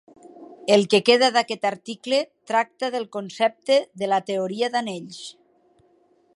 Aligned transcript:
El 0.75 0.85
que 0.93 0.99
queda 1.09 1.27
d'aquest 1.35 1.67
article 1.69 2.21
tracta 2.53 2.91
del 2.97 3.07
concepte 3.19 3.79
de 4.03 4.11
la 4.15 4.21
teoria 4.31 4.71
d'anells. 4.77 5.25